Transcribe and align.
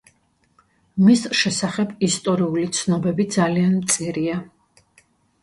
მის 1.09 1.25
შესახებ 1.41 1.91
ისტორიული 2.07 2.65
ცნობები 2.79 3.27
ძალიან 3.37 3.77
მწირია. 3.83 4.41